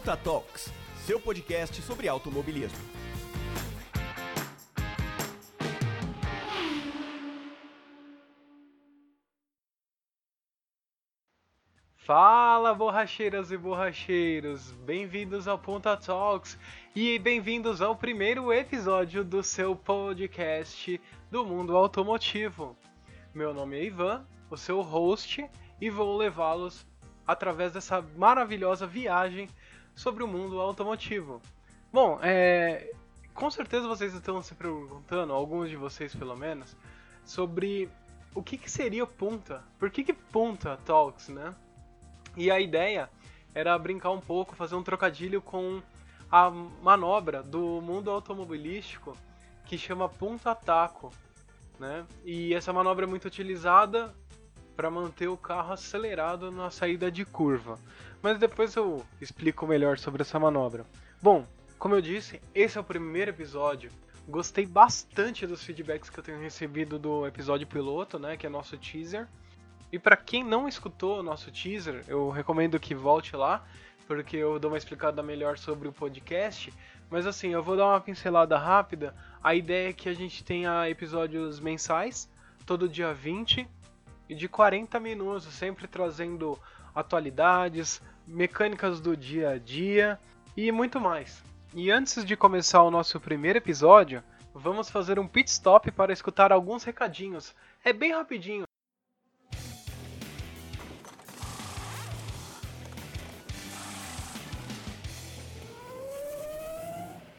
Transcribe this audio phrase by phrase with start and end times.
[0.00, 0.72] Punta Talks,
[1.04, 2.78] seu podcast sobre automobilismo.
[11.96, 14.72] Fala, borracheiras e borracheiros!
[14.72, 16.58] Bem-vindos ao Punta Talks
[16.96, 20.98] e bem-vindos ao primeiro episódio do seu podcast
[21.30, 22.74] do mundo automotivo.
[23.34, 25.46] Meu nome é Ivan, o seu host,
[25.78, 26.86] e vou levá-los
[27.26, 29.46] através dessa maravilhosa viagem
[30.00, 31.42] sobre o mundo automotivo.
[31.92, 32.90] Bom, é,
[33.34, 36.74] com certeza vocês estão se perguntando, alguns de vocês pelo menos,
[37.22, 37.86] sobre
[38.34, 39.62] o que, que seria Punta.
[39.78, 41.54] Por que, que Punta Talks, né?
[42.34, 43.10] E a ideia
[43.54, 45.82] era brincar um pouco, fazer um trocadilho com
[46.32, 49.14] a manobra do mundo automobilístico
[49.66, 51.12] que chama Punta Taco.
[51.78, 52.06] Né?
[52.24, 54.14] E essa manobra é muito utilizada
[54.80, 57.78] para manter o carro acelerado na saída de curva.
[58.22, 60.86] Mas depois eu explico melhor sobre essa manobra.
[61.20, 61.46] Bom,
[61.78, 63.90] como eu disse, esse é o primeiro episódio.
[64.26, 68.78] Gostei bastante dos feedbacks que eu tenho recebido do episódio piloto, né, que é nosso
[68.78, 69.28] teaser.
[69.92, 73.62] E para quem não escutou o nosso teaser, eu recomendo que volte lá,
[74.06, 76.72] porque eu dou uma explicada melhor sobre o podcast.
[77.10, 79.14] Mas assim, eu vou dar uma pincelada rápida.
[79.44, 82.30] A ideia é que a gente tenha episódios mensais,
[82.64, 83.68] todo dia 20,
[84.30, 86.56] e de 40 minutos, sempre trazendo
[86.94, 90.20] atualidades, mecânicas do dia a dia
[90.56, 91.42] e muito mais.
[91.74, 94.22] E antes de começar o nosso primeiro episódio,
[94.54, 97.52] vamos fazer um pit stop para escutar alguns recadinhos.
[97.84, 98.62] É bem rapidinho.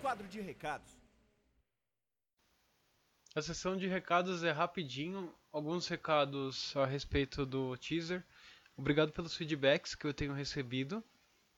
[0.01, 1.00] Quadro de recados.
[3.33, 8.25] A sessão de recados é rapidinho, alguns recados a respeito do teaser.
[8.75, 11.01] Obrigado pelos feedbacks que eu tenho recebido.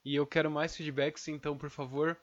[0.06, 2.16] E eu quero mais feedbacks, então por favor,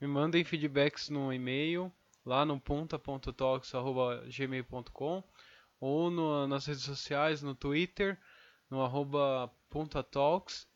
[0.00, 1.92] me mandem feedbacks no e-mail,
[2.24, 5.24] lá no punta.talks.gmail.com
[5.80, 8.16] ou no, nas redes sociais, no Twitter,
[8.70, 10.68] no arroba puntatalks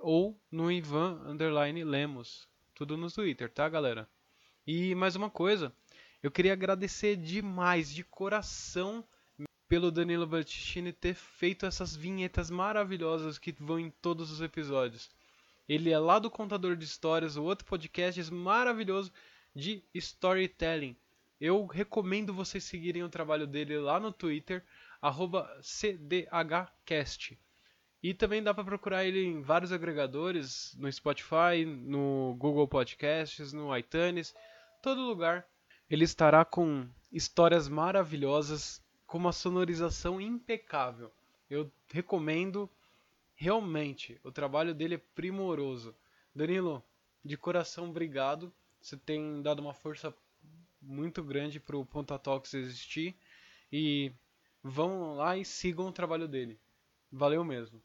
[0.00, 1.22] ou no Ivan
[1.84, 2.48] Lemos.
[2.74, 4.10] Tudo no Twitter, tá galera?
[4.66, 5.72] E mais uma coisa,
[6.22, 9.04] eu queria agradecer demais, de coração,
[9.68, 15.10] pelo Danilo Battistini ter feito essas vinhetas maravilhosas que vão em todos os episódios.
[15.68, 19.12] Ele é lá do Contador de Histórias, o outro podcast maravilhoso
[19.54, 20.96] de storytelling.
[21.38, 24.64] Eu recomendo vocês seguirem o trabalho dele lá no Twitter,
[25.62, 27.38] CDHcast.
[28.02, 33.76] E também dá para procurar ele em vários agregadores, no Spotify, no Google Podcasts, no
[33.76, 34.34] iTunes,
[34.82, 35.46] todo lugar
[35.90, 41.10] ele estará com histórias maravilhosas, com uma sonorização impecável.
[41.48, 42.68] Eu recomendo
[43.34, 44.20] realmente.
[44.22, 45.94] O trabalho dele é primoroso.
[46.34, 46.82] Danilo,
[47.24, 48.52] de coração, obrigado.
[48.80, 50.14] Você tem dado uma força
[50.80, 53.16] muito grande para o Ponta Talks existir.
[53.72, 54.12] E
[54.62, 56.58] vão lá e sigam o trabalho dele.
[57.10, 57.82] Valeu mesmo.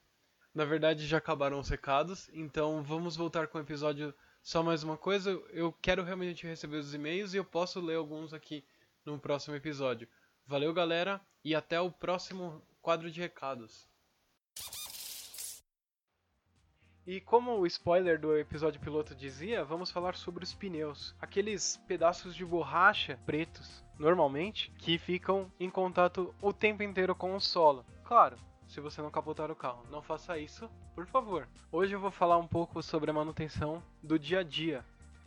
[0.54, 4.14] Na verdade, já acabaram os recados, então vamos voltar com o episódio
[4.44, 8.34] só mais uma coisa, eu quero realmente receber os e-mails e eu posso ler alguns
[8.34, 8.62] aqui
[9.06, 10.06] no próximo episódio.
[10.46, 13.88] Valeu, galera, e até o próximo quadro de recados.
[17.08, 21.16] E como o spoiler do episódio piloto dizia, vamos falar sobre os pneus.
[21.22, 27.40] Aqueles pedaços de borracha pretos, normalmente, que ficam em contato o tempo inteiro com o
[27.40, 27.86] solo.
[28.04, 28.38] Claro,
[28.74, 29.86] se você não capotar o carro.
[29.92, 31.48] Não faça isso, por favor.
[31.72, 34.84] Hoje eu vou falar um pouco sobre a manutenção do dia a dia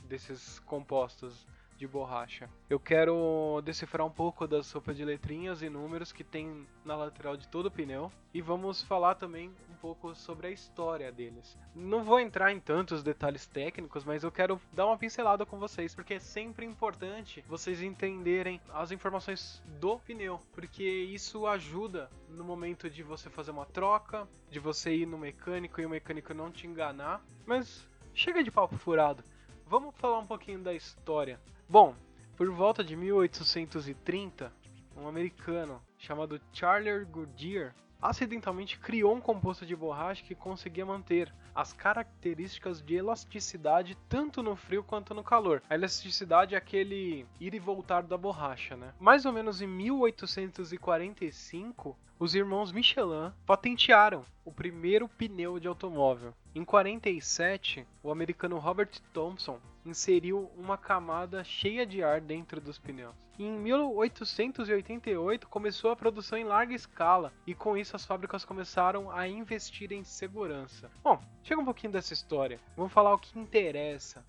[0.08, 1.46] desses compostos
[1.76, 2.48] de borracha.
[2.68, 7.36] Eu quero decifrar um pouco da sopa de letrinhas e números que tem na lateral
[7.36, 11.56] de todo o pneu e vamos falar também um pouco sobre a história deles.
[11.74, 15.94] Não vou entrar em tantos detalhes técnicos, mas eu quero dar uma pincelada com vocês,
[15.94, 22.88] porque é sempre importante vocês entenderem as informações do pneu, porque isso ajuda no momento
[22.88, 26.66] de você fazer uma troca, de você ir no mecânico e o mecânico não te
[26.66, 27.22] enganar.
[27.44, 29.22] Mas chega de papo furado.
[29.66, 31.96] Vamos falar um pouquinho da história Bom,
[32.36, 34.52] por volta de 1830,
[34.96, 41.72] um americano chamado Charles Goodyear acidentalmente criou um composto de borracha que conseguia manter as
[41.72, 45.60] características de elasticidade tanto no frio quanto no calor.
[45.68, 48.94] A elasticidade é aquele ir e voltar da borracha, né?
[49.00, 56.32] Mais ou menos em 1845, os irmãos Michelin patentearam o primeiro pneu de automóvel.
[56.54, 63.14] Em 47, o americano Robert Thompson inseriu uma camada cheia de ar dentro dos pneus.
[63.38, 69.28] Em 1888 começou a produção em larga escala e com isso as fábricas começaram a
[69.28, 70.90] investir em segurança.
[71.04, 72.58] Bom, chega um pouquinho dessa história.
[72.76, 74.24] Vamos falar o que interessa.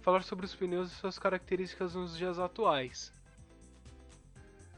[0.00, 3.12] Falar sobre os pneus e suas características nos dias atuais.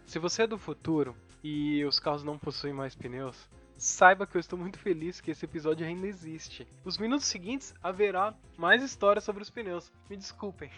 [0.05, 3.49] Se você é do futuro e os carros não possuem mais pneus,
[3.82, 6.69] saiba que eu estou muito feliz que esse episódio ainda existe.
[6.84, 9.93] Nos minutos seguintes haverá mais histórias sobre os pneus.
[10.08, 10.70] Me desculpem.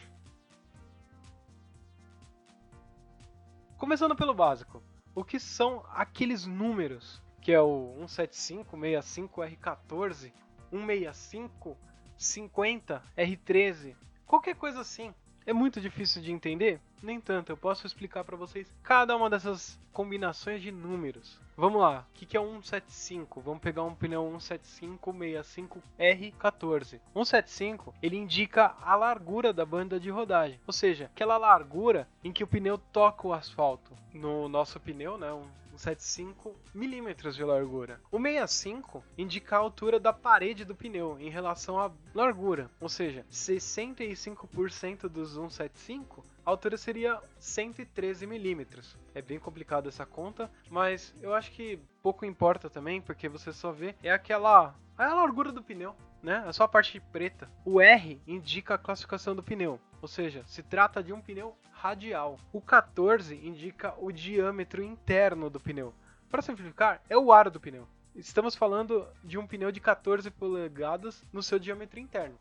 [3.76, 4.82] Começando pelo básico.
[5.14, 7.22] O que são aqueles números?
[7.42, 10.32] Que é o 175, 65, R14,
[10.70, 11.76] 165,
[12.16, 13.94] 50, R13,
[14.26, 15.12] qualquer coisa assim.
[15.44, 16.80] É muito difícil de entender?
[17.04, 21.38] Nem tanto, eu posso explicar para vocês cada uma dessas combinações de números.
[21.54, 23.42] Vamos lá, o que, que é um 175?
[23.42, 26.98] Vamos pegar um pneu 175-65R14.
[27.12, 32.42] 175 ele indica a largura da banda de rodagem, ou seja, aquela largura em que
[32.42, 33.92] o pneu toca o asfalto.
[34.14, 35.44] No nosso pneu, né, um
[35.76, 38.00] 75 milímetros de largura.
[38.10, 43.26] O 65 indica a altura da parede do pneu em relação à largura, ou seja,
[43.30, 48.99] 65% dos 175 a altura seria 113 milímetros.
[49.14, 53.73] É bem complicado essa conta, mas eu acho que pouco importa também, porque você só
[53.73, 56.44] vê é aquela é a largura do pneu, né?
[56.46, 57.50] É só a parte preta.
[57.64, 62.38] O R indica a classificação do pneu, ou seja, se trata de um pneu radial.
[62.52, 65.93] O 14 indica o diâmetro interno do pneu.
[66.31, 67.88] Para simplificar, é o aro do pneu.
[68.14, 72.38] Estamos falando de um pneu de 14 polegadas no seu diâmetro interno.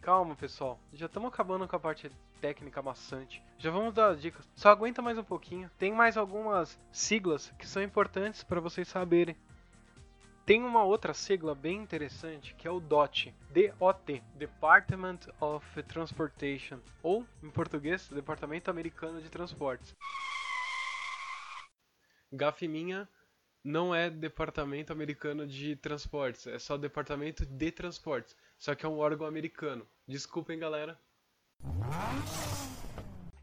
[0.00, 0.80] Calma, pessoal.
[0.92, 2.10] Já estamos acabando com a parte
[2.40, 3.42] técnica maçante.
[3.58, 4.48] Já vamos dar dicas.
[4.54, 5.70] Só aguenta mais um pouquinho.
[5.78, 9.36] Tem mais algumas siglas que são importantes para vocês saberem.
[10.46, 17.26] Tem uma outra sigla bem interessante que é o DOT, DOT, Department of Transportation, ou
[17.42, 19.94] em português, Departamento Americano de Transportes.
[22.32, 23.06] Gafe minha,
[23.62, 28.98] não é Departamento Americano de Transportes, é só Departamento de Transportes, só que é um
[28.98, 29.86] órgão americano.
[30.06, 30.98] Desculpem, galera.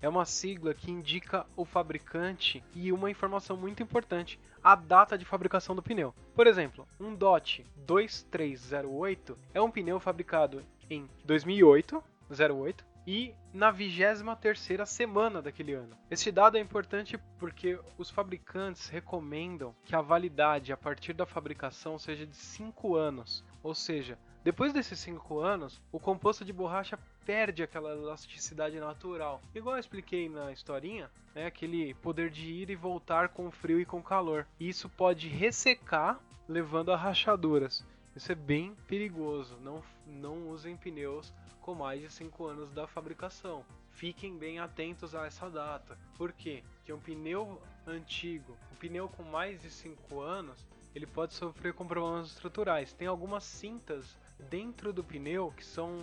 [0.02, 5.26] É uma sigla que indica o fabricante e uma informação muito importante, a data de
[5.26, 6.14] fabricação do pneu.
[6.36, 14.86] Por exemplo, um DOT 2308 é um pneu fabricado em 2008, 08, e na 23ª
[14.86, 15.96] semana daquele ano.
[16.10, 21.98] Este dado é importante porque os fabricantes recomendam que a validade a partir da fabricação
[22.00, 27.64] seja de 5 anos, ou seja, depois desses 5 anos, o composto de borracha perde
[27.64, 29.42] aquela elasticidade natural.
[29.56, 33.86] Igual eu expliquei na historinha, é aquele poder de ir e voltar com frio e
[33.86, 34.46] com calor.
[34.60, 37.84] E isso pode ressecar, levando a rachaduras.
[38.16, 39.58] Isso é bem perigoso.
[39.64, 43.66] Não, não usem pneus com mais de 5 anos da fabricação.
[43.94, 45.98] Fiquem bem atentos a essa data.
[46.20, 46.64] Por quê?
[46.76, 50.64] Porque um pneu antigo, um pneu com mais de 5 anos,
[50.94, 52.94] ele pode sofrer com problemas estruturais.
[52.94, 54.16] Tem algumas cintas
[54.50, 56.00] dentro do pneu que são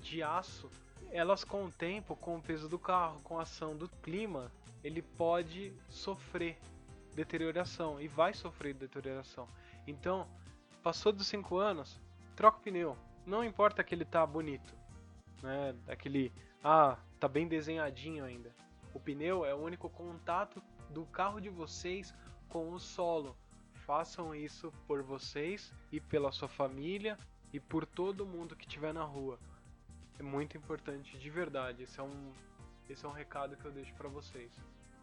[0.00, 0.70] de aço.
[1.10, 4.50] Elas com o tempo, com o peso do carro, com a ação do clima,
[4.82, 6.58] ele pode sofrer
[7.14, 9.48] deterioração e vai sofrer deterioração.
[9.86, 10.26] Então,
[10.82, 12.00] passou dos 5 anos,
[12.34, 12.96] troca o pneu.
[13.24, 14.74] Não importa que ele tá bonito,
[15.42, 15.74] né?
[15.88, 18.54] Aquele, ah, tá bem desenhadinho ainda.
[18.92, 22.14] O pneu é o único contato do carro de vocês
[22.48, 23.36] com o solo
[23.86, 27.16] façam isso por vocês e pela sua família
[27.52, 29.38] e por todo mundo que estiver na rua.
[30.18, 31.82] É muito importante, de verdade.
[31.82, 32.32] Esse é um,
[32.88, 34.50] esse é um recado que eu deixo para vocês.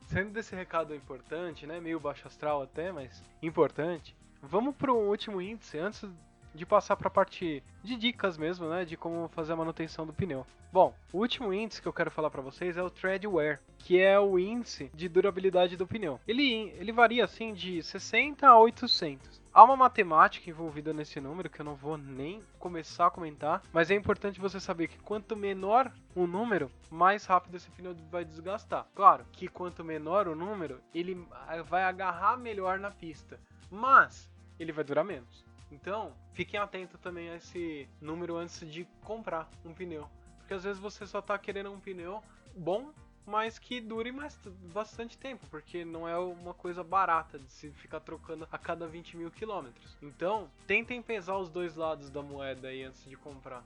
[0.08, 5.42] Sendo desse recado importante, né, meio baixo astral até, mas importante, vamos para o último
[5.42, 6.10] índice antes
[6.54, 10.14] de passar para a parte de dicas mesmo, né, de como fazer a manutenção do
[10.14, 10.46] pneu.
[10.72, 14.00] Bom, o último índice que eu quero falar para vocês é o tread wear, que
[14.00, 16.20] é o índice de durabilidade do pneu.
[16.28, 19.43] Ele, ele varia assim de 60 a 800.
[19.56, 23.92] Há uma matemática envolvida nesse número que eu não vou nem começar a comentar, mas
[23.92, 28.88] é importante você saber que quanto menor o número, mais rápido esse pneu vai desgastar.
[28.96, 31.24] Claro que quanto menor o número, ele
[31.68, 34.28] vai agarrar melhor na pista, mas
[34.60, 35.46] ele vai durar menos.
[35.72, 40.10] Então, fiquem atentos também a esse número antes de comprar um pneu.
[40.40, 42.24] Porque às vezes você só está querendo um pneu
[42.58, 42.92] bom,
[43.26, 44.38] mas que dure mais,
[44.74, 49.18] bastante tempo, porque não é uma coisa barata de se ficar trocando a cada 20
[49.18, 49.98] mil quilômetros.
[50.02, 53.64] Então, tentem pesar os dois lados da moeda aí antes de comprar.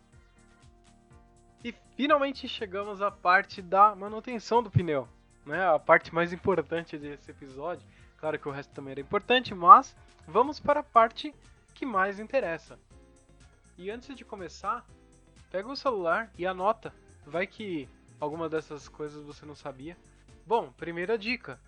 [1.63, 5.07] E finalmente chegamos à parte da manutenção do pneu,
[5.45, 5.67] né?
[5.67, 7.85] A parte mais importante desse episódio.
[8.17, 9.95] Claro que o resto também era importante, mas
[10.27, 11.33] vamos para a parte
[11.73, 12.79] que mais interessa.
[13.77, 14.85] E antes de começar,
[15.51, 16.93] pega o celular e anota
[17.27, 19.97] Vai que alguma dessas coisas você não sabia.
[20.45, 21.59] Bom, primeira dica: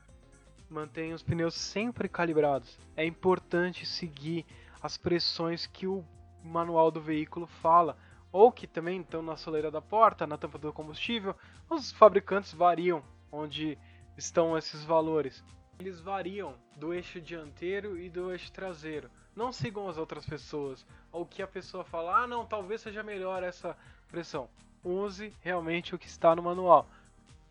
[0.70, 2.78] mantenha os pneus sempre calibrados.
[2.96, 4.46] É importante seguir
[4.82, 6.06] as pressões que o
[6.44, 7.98] manual do veículo fala,
[8.32, 11.36] ou que também estão na soleira da porta, na tampa do combustível.
[11.70, 13.78] Os fabricantes variam onde
[14.18, 15.44] estão esses valores.
[15.80, 19.10] Eles variam do eixo dianteiro e do eixo traseiro.
[19.36, 20.86] Não sigam as outras pessoas.
[21.12, 23.78] Ou que a pessoa fala, ah não, talvez seja melhor essa
[24.08, 24.50] pressão.
[24.84, 26.88] Use realmente o que está no manual.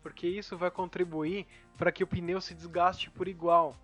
[0.01, 1.45] Porque isso vai contribuir
[1.77, 3.75] para que o pneu se desgaste por igual.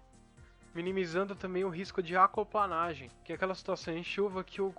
[0.74, 4.74] Minimizando também o risco de aquaplanagem, que é aquela situação em chuva que o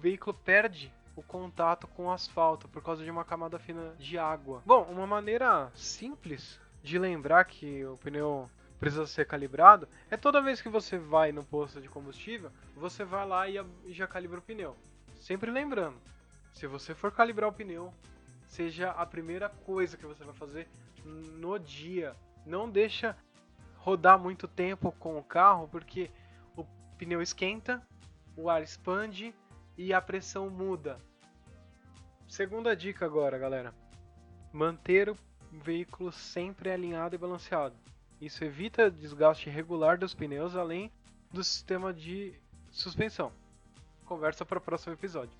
[0.00, 4.62] veículo perde o contato com o asfalto por causa de uma camada fina de água.
[4.64, 10.62] Bom, uma maneira simples de lembrar que o pneu precisa ser calibrado é toda vez
[10.62, 14.74] que você vai no posto de combustível, você vai lá e já calibra o pneu.
[15.20, 15.98] Sempre lembrando,
[16.52, 17.92] se você for calibrar o pneu,
[18.46, 20.68] seja a primeira coisa que você vai fazer
[21.04, 22.14] no dia.
[22.44, 23.16] Não deixa
[23.76, 26.10] rodar muito tempo com o carro, porque
[26.56, 26.64] o
[26.98, 27.82] pneu esquenta,
[28.36, 29.34] o ar expande
[29.76, 30.98] e a pressão muda.
[32.28, 33.74] Segunda dica agora, galera.
[34.52, 35.16] Manter o
[35.50, 37.74] veículo sempre alinhado e balanceado.
[38.20, 40.92] Isso evita desgaste irregular dos pneus, além
[41.32, 42.34] do sistema de
[42.70, 43.32] suspensão.
[44.04, 45.32] Conversa para o próximo episódio.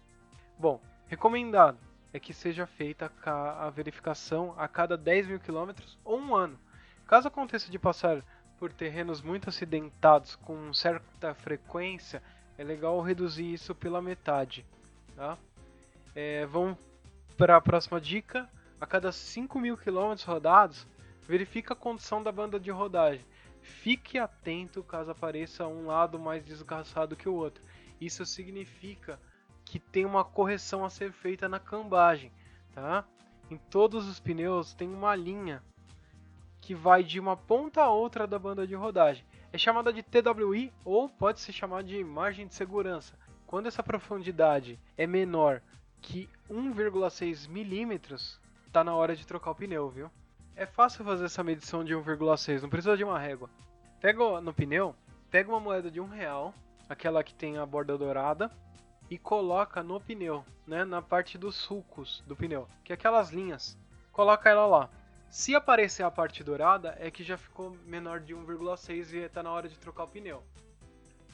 [0.59, 1.77] Bom, recomendado
[2.13, 6.57] é que seja feita a verificação a cada 10 mil quilômetros ou um ano.
[7.07, 8.25] Caso aconteça de passar
[8.59, 12.23] por terrenos muito acidentados com certa frequência,
[12.57, 14.65] é legal reduzir isso pela metade.
[15.17, 15.37] Tá?
[16.15, 16.79] É, vamos
[17.37, 18.49] para a próxima dica.
[18.81, 20.87] A cada 5 mil quilômetros rodados,
[21.27, 23.25] verifique a condição da banda de rodagem.
[23.61, 27.63] Fique atento caso apareça um lado mais desgastado que o outro.
[28.01, 29.19] Isso significa
[29.71, 32.33] que tem uma correção a ser feita na cambagem.
[32.75, 33.05] Tá?
[33.49, 35.63] Em todos os pneus tem uma linha
[36.61, 40.73] que vai de uma ponta a outra da banda de rodagem é chamada de TWI
[40.85, 43.15] ou pode ser chamada de margem de segurança.
[43.47, 45.63] Quando essa profundidade é menor
[46.01, 50.11] que 1,6 milímetros, está na hora de trocar o pneu, viu?
[50.57, 53.49] É fácil fazer essa medição de 1,6, não precisa de uma régua.
[54.01, 54.97] Pega no pneu,
[55.31, 56.53] pega uma moeda de um real,
[56.89, 58.51] aquela que tem a borda dourada,
[59.11, 63.77] e coloca no pneu, né, na parte dos sulcos do pneu, que é aquelas linhas.
[64.13, 64.91] Coloca ela lá.
[65.29, 69.51] Se aparecer a parte dourada, é que já ficou menor de 1,6 e está na
[69.51, 70.43] hora de trocar o pneu.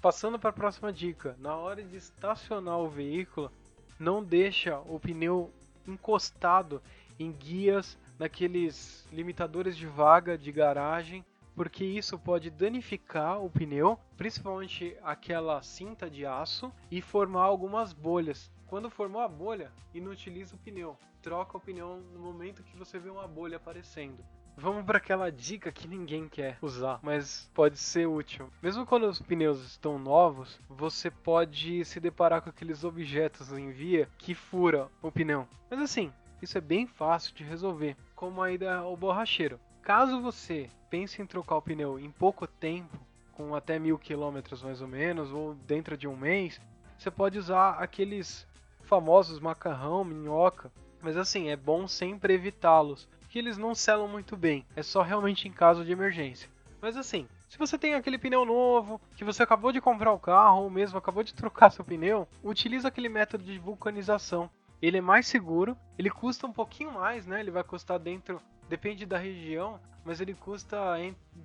[0.00, 3.50] Passando para a próxima dica, na hora de estacionar o veículo,
[3.99, 5.52] não deixa o pneu
[5.87, 6.83] encostado
[7.18, 11.25] em guias, naqueles limitadores de vaga de garagem,
[11.57, 18.53] porque isso pode danificar o pneu, principalmente aquela cinta de aço, e formar algumas bolhas.
[18.69, 20.97] Quando formou a bolha, inutiliza o pneu
[21.27, 24.25] troca a opinião no momento que você vê uma bolha aparecendo.
[24.57, 28.49] Vamos para aquela dica que ninguém quer usar, mas pode ser útil.
[28.63, 34.09] Mesmo quando os pneus estão novos, você pode se deparar com aqueles objetos em via
[34.17, 35.49] que fura o pneu.
[35.69, 39.59] Mas assim, isso é bem fácil de resolver, como a ida ao borracheiro.
[39.87, 42.99] Caso você pense em trocar o pneu em pouco tempo,
[43.35, 46.61] com até mil quilômetros mais ou menos, ou dentro de um mês,
[46.99, 48.45] você pode usar aqueles
[48.83, 54.66] famosos macarrão, minhoca, mas assim, é bom sempre evitá-los, que eles não selam muito bem.
[54.75, 56.50] É só realmente em caso de emergência.
[56.83, 60.64] Mas assim, se você tem aquele pneu novo, que você acabou de comprar o carro
[60.64, 64.50] ou mesmo acabou de trocar seu pneu, utilize aquele método de vulcanização.
[64.83, 67.38] Ele é mais seguro, ele custa um pouquinho mais, né?
[67.38, 70.97] Ele vai custar dentro, depende da região, mas ele custa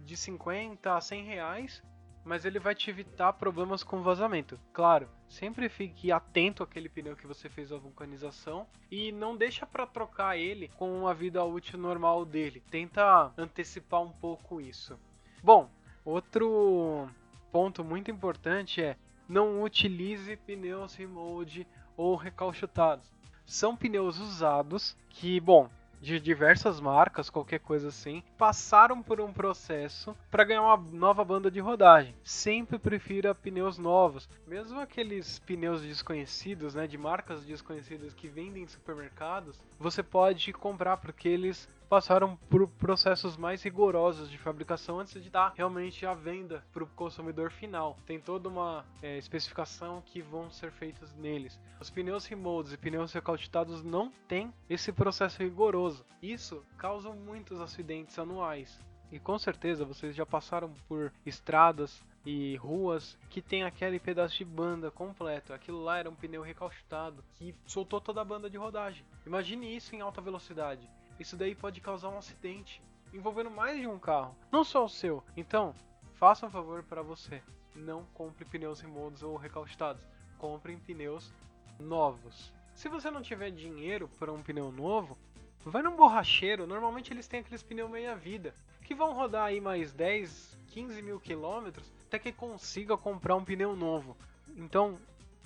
[0.06, 1.84] de 50 a 100 reais
[2.24, 4.60] mas ele vai te evitar problemas com vazamento.
[4.74, 9.88] Claro, sempre fique atento àquele pneu que você fez a vulcanização e não deixa para
[9.88, 12.64] trocar ele com a vida útil normal dele.
[12.70, 15.00] Tenta antecipar um pouco isso.
[15.44, 15.70] Bom,
[16.06, 17.10] outro
[17.52, 18.96] ponto muito importante é
[19.28, 23.10] não utilize pneus remold ou recalchutados.
[23.46, 25.70] São pneus usados que, bom,
[26.02, 31.52] de diversas marcas, qualquer coisa assim, passaram por um processo para ganhar uma nova banda
[31.52, 32.16] de rodagem.
[32.24, 38.68] Sempre prefira pneus novos, mesmo aqueles pneus desconhecidos, né, de marcas desconhecidas que vendem em
[38.68, 45.30] supermercados, você pode comprar porque eles passaram por processos mais rigorosos de fabricação antes de
[45.30, 47.98] dar realmente a venda para o consumidor final.
[48.06, 51.60] Tem toda uma é, especificação que vão ser feitas neles.
[51.82, 56.06] Os pneus remolds e pneus recalcitados não têm esse processo rigoroso.
[56.22, 58.80] Isso causa muitos acidentes anuais.
[59.12, 64.46] E com certeza vocês já passaram por estradas e ruas que tem aquele pedaço de
[64.46, 65.52] banda completo.
[65.52, 69.04] Aquilo lá era um pneu recalchutado que soltou toda a banda de rodagem.
[69.26, 70.90] Imagine isso em alta velocidade.
[71.20, 72.82] Isso daí pode causar um acidente
[73.14, 75.24] envolvendo mais de um carro, não só o seu.
[75.36, 75.74] Então,
[76.14, 77.42] faça um favor para você.
[77.76, 80.06] Não compre pneus remodos ou recalchutados.
[80.38, 81.34] Compre pneus
[81.80, 82.54] novos.
[82.74, 85.18] Se você não tiver dinheiro para um pneu novo,
[85.66, 86.66] vai num borracheiro.
[86.66, 88.54] Normalmente eles têm aqueles pneus meia-vida
[88.84, 93.76] que vão rodar aí mais 10, 15 mil quilômetros até que consiga comprar um pneu
[93.76, 94.18] novo.
[94.58, 95.00] Então,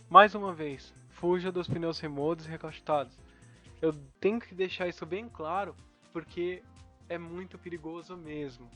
[0.09, 3.15] mais uma vez, fuja dos pneus remodos e recalchutados.
[3.81, 5.75] Eu tenho que deixar isso bem claro
[6.11, 6.63] porque
[7.09, 8.69] é muito perigoso mesmo.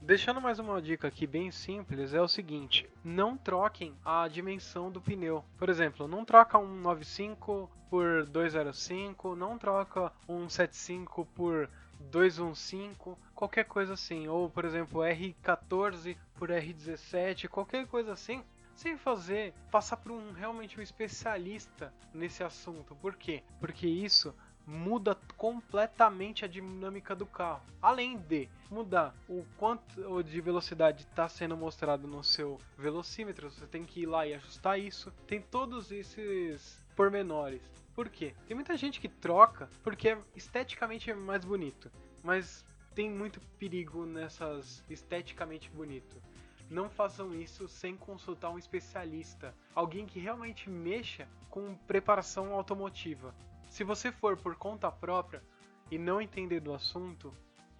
[0.00, 5.00] Deixando mais uma dica aqui bem simples, é o seguinte: não troquem a dimensão do
[5.00, 5.44] pneu.
[5.58, 11.68] Por exemplo, não troca um 95 por 205, não troca um 75 por
[12.10, 18.44] 215, qualquer coisa assim, ou por exemplo, R14 por R17, qualquer coisa assim,
[18.76, 22.94] sem fazer passar por um realmente um especialista nesse assunto.
[22.96, 23.42] Por quê?
[23.58, 24.34] Porque isso
[24.66, 27.62] muda completamente a dinâmica do carro.
[27.80, 33.84] Além de mudar o quanto de velocidade está sendo mostrado no seu velocímetro, você tem
[33.84, 35.12] que ir lá e ajustar isso.
[35.26, 37.62] Tem todos esses pormenores.
[37.94, 38.34] Por quê?
[38.46, 41.90] Tem muita gente que troca porque é esteticamente mais bonito,
[42.22, 42.64] mas
[42.94, 46.20] tem muito perigo nessas esteticamente bonito.
[46.68, 53.34] Não façam isso sem consultar um especialista, alguém que realmente mexa com preparação automotiva.
[53.68, 55.42] Se você for por conta própria
[55.90, 57.32] e não entender do assunto,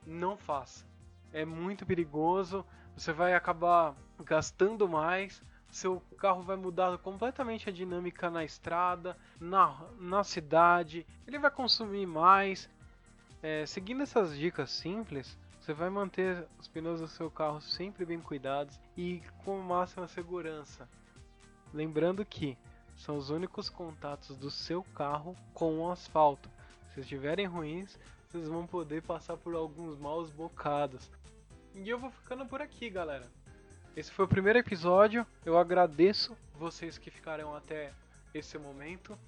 [0.06, 0.84] não faça.
[1.32, 2.64] É muito perigoso,
[2.96, 9.78] você vai acabar gastando mais, seu carro vai mudar completamente a dinâmica na estrada, na,
[9.98, 12.70] na cidade, ele vai consumir mais.
[13.42, 18.20] É, seguindo essas dicas simples, você vai manter os pneus do seu carro sempre bem
[18.20, 20.88] cuidados e com máxima segurança.
[21.74, 22.56] Lembrando que
[22.94, 26.48] são os únicos contatos do seu carro com o asfalto.
[26.94, 31.10] Se estiverem ruins, vocês vão poder passar por alguns maus bocados.
[31.74, 33.26] E eu vou ficando por aqui, galera.
[33.96, 35.26] Esse foi o primeiro episódio.
[35.44, 37.92] Eu agradeço vocês que ficaram até
[38.32, 39.18] esse momento.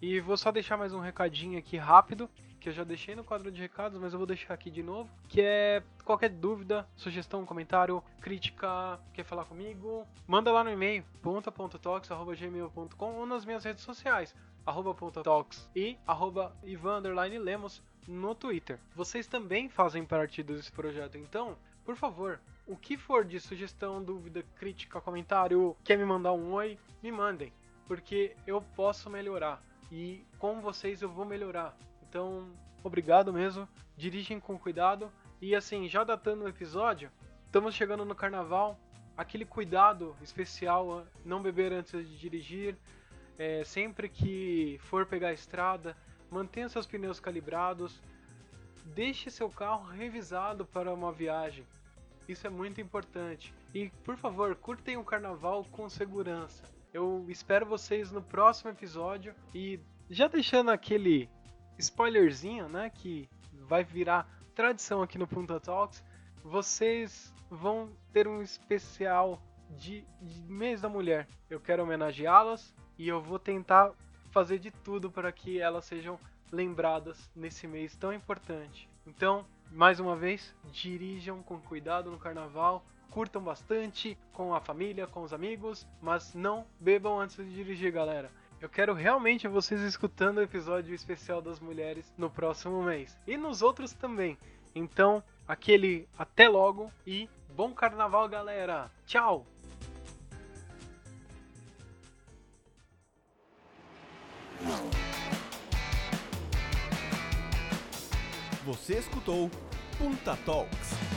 [0.00, 3.50] E vou só deixar mais um recadinho aqui rápido, que eu já deixei no quadro
[3.50, 8.02] de recados, mas eu vou deixar aqui de novo, que é qualquer dúvida, sugestão, comentário,
[8.20, 14.34] crítica, quer falar comigo, manda lá no e-mail ponta.talks@gmail.com ou nas minhas redes sociais,
[14.66, 14.94] arroba
[15.74, 18.78] e arroba Ivan Lemos no Twitter.
[18.94, 24.44] Vocês também fazem parte desse projeto, então, por favor, o que for de sugestão, dúvida,
[24.56, 27.52] crítica, comentário, quer me mandar um oi, me mandem,
[27.86, 31.74] porque eu posso melhorar e com vocês eu vou melhorar.
[32.08, 32.48] Então,
[32.82, 33.68] obrigado mesmo.
[33.96, 35.10] Dirigem com cuidado.
[35.40, 37.10] E assim, já datando o episódio,
[37.46, 38.78] estamos chegando no carnaval.
[39.16, 42.76] Aquele cuidado especial, não beber antes de dirigir.
[43.38, 45.96] É, sempre que for pegar a estrada,
[46.30, 48.00] mantenha seus pneus calibrados.
[48.94, 51.64] Deixe seu carro revisado para uma viagem.
[52.28, 53.54] Isso é muito importante.
[53.74, 56.62] E por favor, curtem o carnaval com segurança.
[56.92, 59.78] Eu espero vocês no próximo episódio e
[60.10, 61.28] já deixando aquele
[61.78, 66.02] spoilerzinho, né, que vai virar tradição aqui no Punta Talks,
[66.42, 71.28] vocês vão ter um especial de, de mês da mulher.
[71.48, 73.92] Eu quero homenageá-las e eu vou tentar
[74.30, 76.18] fazer de tudo para que elas sejam
[76.50, 78.88] lembradas nesse mês tão importante.
[79.06, 85.22] Então, mais uma vez, dirijam com cuidado no carnaval, curtam bastante com a família, com
[85.22, 88.30] os amigos, mas não bebam antes de dirigir, galera.
[88.60, 93.62] Eu quero realmente vocês escutando o episódio especial das mulheres no próximo mês e nos
[93.62, 94.36] outros também.
[94.74, 98.90] Então, aquele até logo e bom carnaval, galera.
[99.06, 99.46] Tchau.
[108.64, 109.48] Você escutou
[109.96, 111.07] Punta Talks.